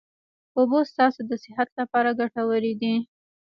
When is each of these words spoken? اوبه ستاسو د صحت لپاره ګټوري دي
اوبه 0.57 0.79
ستاسو 0.91 1.19
د 1.29 1.31
صحت 1.43 1.69
لپاره 1.79 2.17
ګټوري 2.19 2.73
دي 2.81 2.93